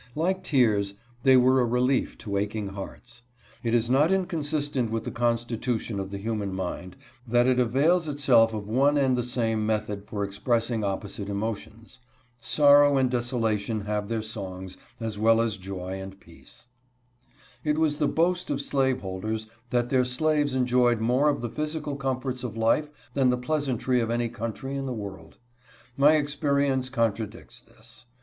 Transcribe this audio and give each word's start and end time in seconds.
Like 0.15 0.41
tears, 0.41 0.95
they 1.21 1.37
were 1.37 1.61
a 1.61 1.65
relief 1.65 2.17
to 2.25 2.35
aching 2.37 2.69
hearts. 2.69 3.21
It 3.61 3.75
is 3.75 3.87
not 3.87 4.11
in 4.11 4.25
consistent 4.25 4.89
with 4.89 5.03
the 5.03 5.11
constitution 5.11 5.99
of 5.99 6.09
the 6.09 6.17
human 6.17 6.55
mind 6.55 6.95
that 7.27 7.45
it 7.45 7.59
avails 7.59 8.07
itself 8.07 8.51
of 8.51 8.67
one 8.67 8.97
and 8.97 9.15
the 9.15 9.21
same 9.23 9.63
method 9.63 10.07
for 10.07 10.23
express 10.23 10.71
ing 10.71 10.83
opposite 10.83 11.29
emotions. 11.29 11.99
Sorrow 12.39 12.97
and 12.97 13.11
desolation 13.11 13.81
have 13.81 14.09
their 14.09 14.23
songs, 14.23 14.75
as 14.99 15.19
well 15.19 15.39
as 15.39 15.55
joy 15.55 16.01
and 16.01 16.19
peace. 16.19 16.65
It 17.63 17.77
was 17.77 17.97
the 17.97 18.07
boast 18.07 18.49
of 18.49 18.59
slaveholders 18.59 19.45
that 19.69 19.89
their 19.89 20.03
slaves 20.03 20.55
enjoyed 20.55 20.99
more 20.99 21.29
of 21.29 21.41
the 21.41 21.47
physical 21.47 21.95
comforts 21.95 22.43
of 22.43 22.57
life 22.57 22.89
than 23.13 23.29
the 23.29 23.37
peasantry 23.37 24.01
of 24.01 24.09
any 24.09 24.29
country 24.29 24.75
in 24.75 24.87
the 24.87 24.93
world. 24.95 25.37
My 25.95 26.13
experience 26.13 26.89
contradicts 26.89 27.59
this. 27.59 28.05